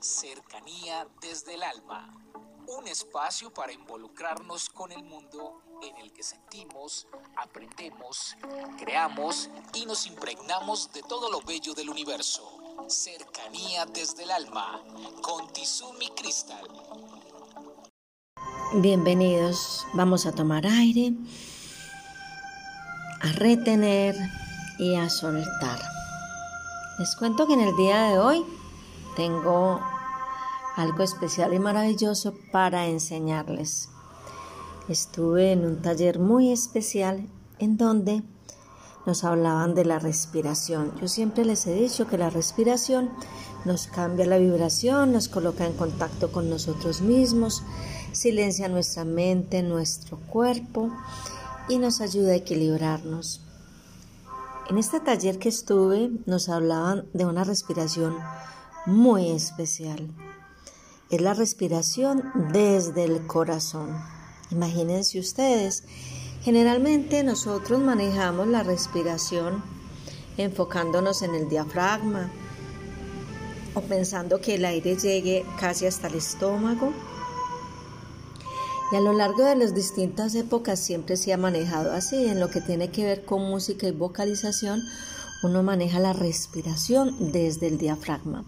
[0.00, 2.14] Cercanía desde el alma.
[2.66, 7.06] Un espacio para involucrarnos con el mundo en el que sentimos,
[7.36, 8.36] aprendemos,
[8.78, 12.58] creamos y nos impregnamos de todo lo bello del universo.
[12.88, 14.82] Cercanía desde el alma
[15.22, 16.66] con Tizumi Crystal.
[18.74, 21.12] Bienvenidos, vamos a tomar aire,
[23.20, 24.14] a retener
[24.78, 25.80] y a soltar.
[26.98, 28.44] Les cuento que en el día de hoy
[29.16, 29.80] tengo
[30.76, 33.88] algo especial y maravilloso para enseñarles.
[34.88, 37.26] Estuve en un taller muy especial
[37.58, 38.22] en donde
[39.06, 40.92] nos hablaban de la respiración.
[41.00, 43.10] Yo siempre les he dicho que la respiración
[43.64, 47.62] nos cambia la vibración, nos coloca en contacto con nosotros mismos,
[48.12, 50.90] silencia nuestra mente, nuestro cuerpo
[51.68, 53.40] y nos ayuda a equilibrarnos.
[54.68, 58.16] En este taller que estuve nos hablaban de una respiración
[58.86, 60.08] muy especial.
[61.10, 62.22] Es la respiración
[62.52, 63.96] desde el corazón.
[64.50, 65.84] Imagínense ustedes,
[66.42, 69.62] generalmente nosotros manejamos la respiración
[70.36, 72.30] enfocándonos en el diafragma
[73.74, 76.92] o pensando que el aire llegue casi hasta el estómago.
[78.92, 82.26] Y a lo largo de las distintas épocas siempre se ha manejado así.
[82.26, 84.82] En lo que tiene que ver con música y vocalización,
[85.42, 88.44] uno maneja la respiración desde el diafragma.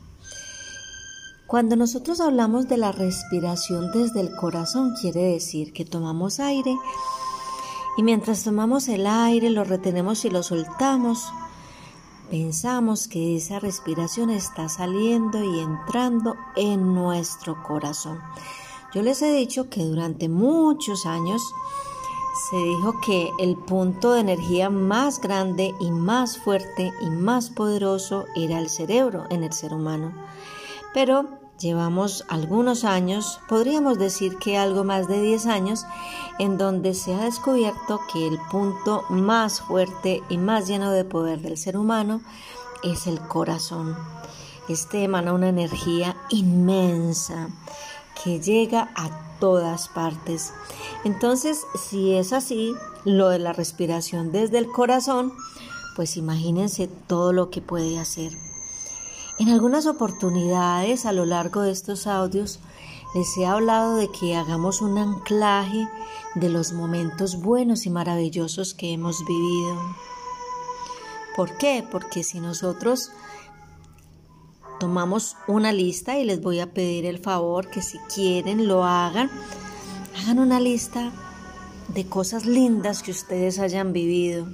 [1.46, 6.76] Cuando nosotros hablamos de la respiración desde el corazón, quiere decir que tomamos aire
[7.96, 11.32] y mientras tomamos el aire lo retenemos y lo soltamos,
[12.30, 18.18] pensamos que esa respiración está saliendo y entrando en nuestro corazón.
[18.92, 21.40] Yo les he dicho que durante muchos años
[22.50, 28.24] se dijo que el punto de energía más grande y más fuerte y más poderoso
[28.34, 30.12] era el cerebro en el ser humano.
[30.96, 31.26] Pero
[31.60, 35.84] llevamos algunos años, podríamos decir que algo más de 10 años,
[36.38, 41.42] en donde se ha descubierto que el punto más fuerte y más lleno de poder
[41.42, 42.22] del ser humano
[42.82, 43.94] es el corazón.
[44.70, 47.50] Este emana una energía inmensa
[48.24, 50.54] que llega a todas partes.
[51.04, 55.34] Entonces, si es así, lo de la respiración desde el corazón,
[55.94, 58.45] pues imagínense todo lo que puede hacer.
[59.38, 62.58] En algunas oportunidades a lo largo de estos audios
[63.14, 65.86] les he hablado de que hagamos un anclaje
[66.34, 69.78] de los momentos buenos y maravillosos que hemos vivido.
[71.36, 71.84] ¿Por qué?
[71.90, 73.10] Porque si nosotros
[74.80, 79.30] tomamos una lista y les voy a pedir el favor que si quieren lo hagan,
[80.18, 81.12] hagan una lista
[81.88, 84.46] de cosas lindas que ustedes hayan vivido,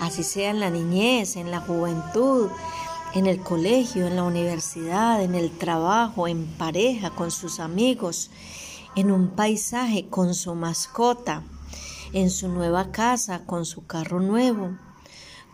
[0.00, 2.50] así sea en la niñez, en la juventud,
[3.14, 8.30] en el colegio, en la universidad, en el trabajo, en pareja, con sus amigos,
[8.96, 11.42] en un paisaje, con su mascota,
[12.12, 14.70] en su nueva casa, con su carro nuevo,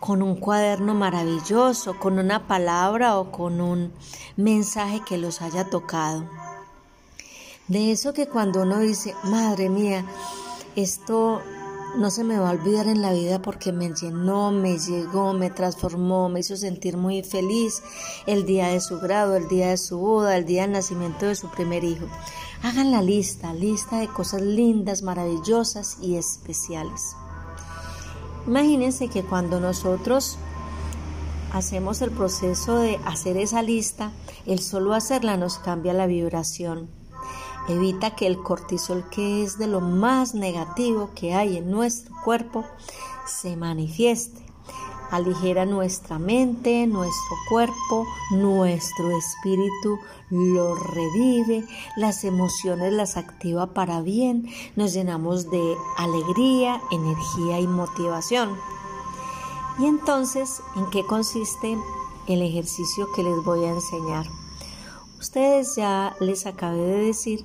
[0.00, 3.92] con un cuaderno maravilloso, con una palabra o con un
[4.36, 6.24] mensaje que los haya tocado.
[7.66, 10.04] De eso que cuando uno dice, madre mía,
[10.76, 11.42] esto
[11.96, 15.50] no se me va a olvidar en la vida porque me llenó, me llegó, me
[15.50, 17.82] transformó, me hizo sentir muy feliz
[18.26, 21.34] el día de su grado, el día de su boda, el día del nacimiento de
[21.34, 22.06] su primer hijo.
[22.62, 27.16] Hagan la lista, lista de cosas lindas, maravillosas y especiales.
[28.46, 30.38] Imagínense que cuando nosotros
[31.52, 34.12] hacemos el proceso de hacer esa lista,
[34.46, 36.97] el solo hacerla nos cambia la vibración
[37.68, 42.64] evita que el cortisol, que es de lo más negativo que hay en nuestro cuerpo,
[43.26, 44.46] se manifieste.
[45.10, 49.98] Aligera nuestra mente, nuestro cuerpo, nuestro espíritu,
[50.30, 58.56] lo revive, las emociones las activa para bien, nos llenamos de alegría, energía y motivación.
[59.78, 61.78] Y entonces, ¿en qué consiste
[62.26, 64.26] el ejercicio que les voy a enseñar?
[65.20, 67.44] Ustedes ya les acabé de decir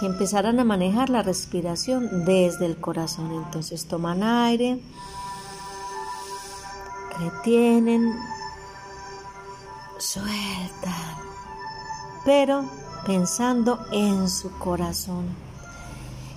[0.00, 3.32] que empezaran a manejar la respiración desde el corazón.
[3.32, 4.80] Entonces toman aire,
[7.18, 8.14] retienen,
[9.98, 11.16] sueltan,
[12.24, 12.64] pero
[13.04, 15.26] pensando en su corazón.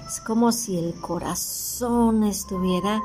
[0.06, 3.02] Es como si el corazón estuviera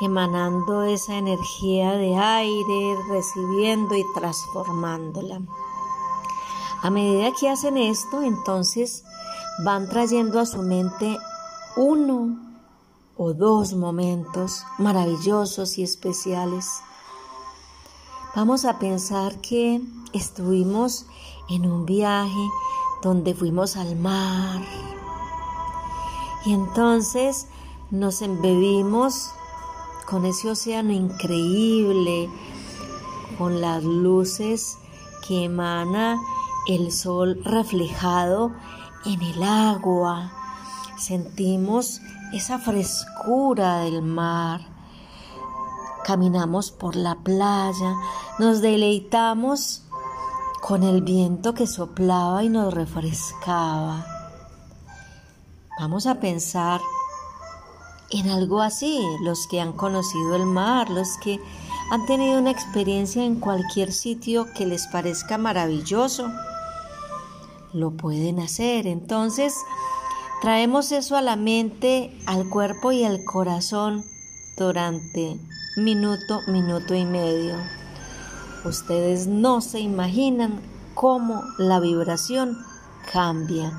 [0.00, 5.40] emanando esa energía de aire, recibiendo y transformándola.
[6.84, 9.04] A medida que hacen esto, entonces
[9.64, 11.16] van trayendo a su mente
[11.76, 12.38] uno
[13.16, 16.82] o dos momentos maravillosos y especiales.
[18.36, 19.80] Vamos a pensar que
[20.12, 21.06] estuvimos
[21.48, 22.50] en un viaje
[23.02, 24.60] donde fuimos al mar.
[26.44, 27.46] Y entonces
[27.90, 29.30] nos embebimos
[30.06, 32.28] con ese océano increíble,
[33.38, 34.76] con las luces
[35.26, 36.20] que emana
[36.68, 38.52] el sol reflejado
[39.04, 40.32] en el agua.
[40.98, 42.00] Sentimos
[42.32, 44.60] esa frescura del mar.
[46.04, 47.94] Caminamos por la playa,
[48.38, 49.82] nos deleitamos
[50.60, 54.06] con el viento que soplaba y nos refrescaba.
[55.78, 56.80] Vamos a pensar
[58.10, 61.40] en algo así, los que han conocido el mar, los que
[61.90, 66.30] han tenido una experiencia en cualquier sitio que les parezca maravilloso,
[67.74, 68.86] lo pueden hacer.
[68.86, 69.54] Entonces,
[70.40, 74.04] traemos eso a la mente, al cuerpo y al corazón
[74.56, 75.38] durante
[75.76, 77.56] minuto, minuto y medio.
[78.64, 80.60] Ustedes no se imaginan
[80.94, 82.56] cómo la vibración
[83.12, 83.72] cambia.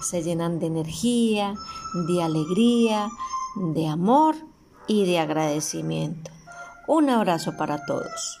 [0.00, 1.54] Se llenan de energía,
[2.08, 3.08] de alegría,
[3.54, 4.34] de amor
[4.88, 6.30] y de agradecimiento.
[6.88, 8.40] Un abrazo para todos.